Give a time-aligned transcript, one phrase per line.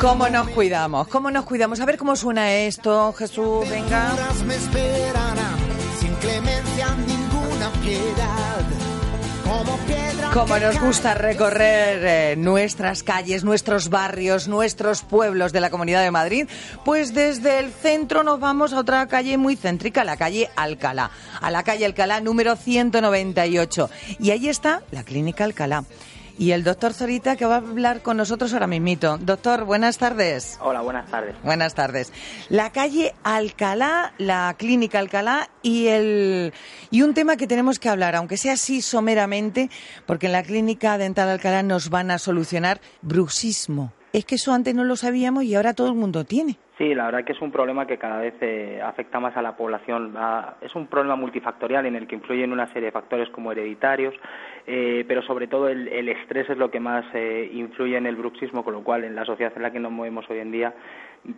[0.00, 1.08] ¿Cómo nos cuidamos?
[1.08, 1.80] ¿Cómo nos cuidamos?
[1.80, 4.14] A ver cómo suena esto, Jesús, venga.
[4.46, 5.56] me esperarán,
[6.00, 8.40] sin clemencia ninguna piedad.
[10.32, 16.12] Como nos gusta recorrer eh, nuestras calles, nuestros barrios, nuestros pueblos de la Comunidad de
[16.12, 16.46] Madrid,
[16.84, 21.10] pues desde el centro nos vamos a otra calle muy céntrica, la calle Alcalá,
[21.40, 23.90] a la calle Alcalá número 198.
[24.20, 25.84] Y ahí está la Clínica Alcalá.
[26.40, 29.18] Y el doctor Zorita que va a hablar con nosotros ahora mismito.
[29.18, 30.56] Doctor, buenas tardes.
[30.62, 31.36] Hola, buenas tardes.
[31.44, 32.14] Buenas tardes.
[32.48, 36.54] La calle Alcalá, la clínica Alcalá y el
[36.90, 39.68] y un tema que tenemos que hablar, aunque sea así someramente,
[40.06, 43.92] porque en la clínica dental Alcalá nos van a solucionar bruxismo.
[44.14, 46.58] Es que eso antes no lo sabíamos y ahora todo el mundo tiene.
[46.80, 49.54] Sí, la verdad que es un problema que cada vez eh, afecta más a la
[49.54, 50.14] población.
[50.16, 54.14] Va- es un problema multifactorial en el que influyen una serie de factores como hereditarios,
[54.66, 58.16] eh, pero sobre todo el, el estrés es lo que más eh, influye en el
[58.16, 60.72] bruxismo, con lo cual en la sociedad en la que nos movemos hoy en día,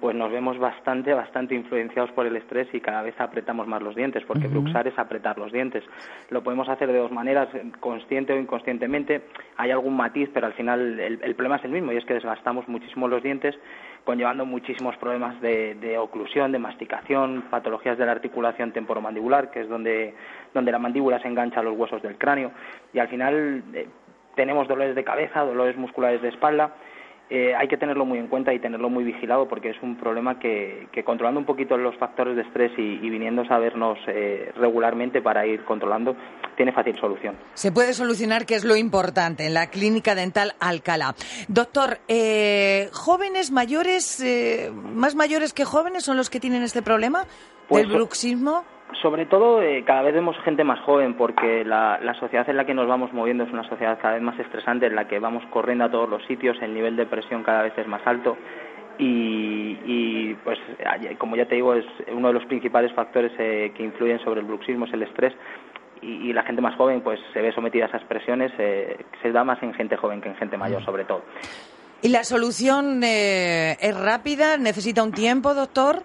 [0.00, 3.96] pues nos vemos bastante, bastante influenciados por el estrés y cada vez apretamos más los
[3.96, 5.82] dientes, porque bruxar es apretar los dientes.
[6.30, 7.48] Lo podemos hacer de dos maneras,
[7.80, 9.22] consciente o inconscientemente.
[9.56, 12.14] Hay algún matiz, pero al final el, el problema es el mismo y es que
[12.14, 13.58] desgastamos muchísimo los dientes
[14.04, 19.68] conllevando muchísimos problemas de, de oclusión, de masticación, patologías de la articulación temporomandibular, que es
[19.68, 20.14] donde,
[20.52, 22.52] donde la mandíbula se engancha a los huesos del cráneo,
[22.92, 23.88] y al final eh,
[24.34, 26.74] tenemos dolores de cabeza, dolores musculares de espalda.
[27.34, 30.38] Eh, hay que tenerlo muy en cuenta y tenerlo muy vigilado porque es un problema
[30.38, 34.52] que, que controlando un poquito los factores de estrés y, y viniendo a vernos eh,
[34.56, 36.14] regularmente para ir controlando,
[36.58, 37.34] tiene fácil solución.
[37.54, 41.14] Se puede solucionar, que es lo importante, en la clínica dental Alcalá.
[41.48, 47.24] Doctor, eh, jóvenes mayores, eh, más mayores que jóvenes, son los que tienen este problema
[47.66, 48.64] Pues, del bruxismo.
[49.00, 52.66] Sobre todo, eh, cada vez vemos gente más joven porque la, la sociedad en la
[52.66, 55.42] que nos vamos moviendo es una sociedad cada vez más estresante, en la que vamos
[55.50, 58.36] corriendo a todos los sitios, el nivel de presión cada vez es más alto
[58.98, 60.58] y, y, pues,
[61.18, 64.46] como ya te digo, es uno de los principales factores eh, que influyen sobre el
[64.46, 65.34] bruxismo es el estrés
[66.00, 69.32] y, y la gente más joven pues se ve sometida a esas presiones, eh, se
[69.32, 71.22] da más en gente joven que en gente mayor sobre todo.
[72.02, 74.56] ¿Y la solución eh, es rápida?
[74.56, 76.02] ¿Necesita un tiempo, doctor?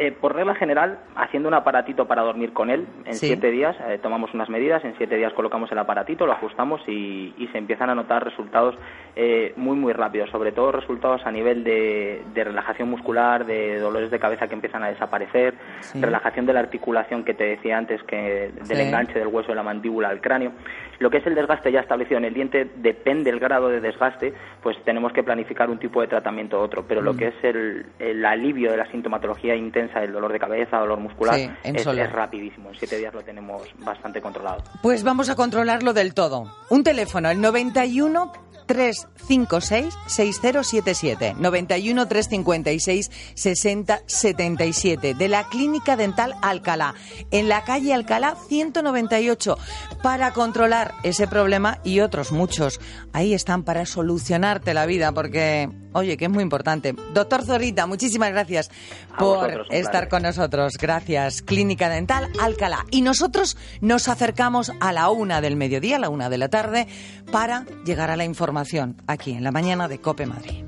[0.00, 3.26] Eh, por regla general, haciendo un aparatito para dormir con él, en Sí.
[3.26, 7.34] siete días eh, tomamos unas medidas, en siete días colocamos el aparatito, lo ajustamos y,
[7.36, 8.76] y se empiezan a notar resultados
[9.16, 14.10] eh, muy, muy rápidos, sobre todo resultados a nivel de, de relajación muscular, de dolores
[14.10, 16.00] de cabeza que empiezan a desaparecer, Sí.
[16.00, 18.82] relajación de la articulación que te decía antes, que del Sí.
[18.82, 20.52] enganche del hueso de la mandíbula al cráneo.
[20.98, 24.32] Lo que es el desgaste ya establecido en el diente, depende del grado de desgaste,
[24.62, 27.04] pues tenemos que planificar un tipo de tratamiento u otro, pero Mm.
[27.04, 30.98] lo que es el, el alivio de la sintomatología intensa, el dolor de cabeza, dolor
[30.98, 32.70] muscular, Sí, es, es rapidísimo.
[32.70, 34.62] En siete días lo tenemos bastante controlado.
[34.82, 36.44] Pues vamos a controlarlo del todo.
[36.70, 38.32] Un teléfono, el 91
[38.68, 41.34] 356 6077.
[41.38, 45.14] 91 356 6077.
[45.14, 46.94] De la Clínica Dental Alcalá.
[47.32, 49.58] En la calle Alcalá 198.
[50.02, 52.80] Para controlar ese problema y otros muchos.
[53.12, 56.94] Ahí están para solucionarte la vida porque, oye, que es muy importante.
[57.14, 58.70] Doctor Zorrita, muchísimas gracias
[59.18, 60.76] por vosotros, estar con nosotros.
[60.78, 61.42] Gracias.
[61.42, 62.84] Clínica Dental Alcalá.
[62.90, 66.86] Y nosotros nos acercamos a la una del mediodía, a la una de la tarde,
[67.32, 68.24] para llegar a la
[68.58, 70.67] información aquí en la mañana de Cope Madrid.